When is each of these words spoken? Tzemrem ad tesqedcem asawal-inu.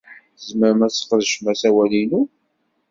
Tzemrem 0.37 0.79
ad 0.85 0.91
tesqedcem 0.91 1.45
asawal-inu. 1.51 2.21